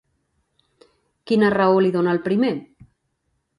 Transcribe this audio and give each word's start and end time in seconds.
Quina 1.31 1.53
raó 1.55 1.85
li 1.87 1.93
dona 1.99 2.17
el 2.19 2.25
primer? 2.31 2.53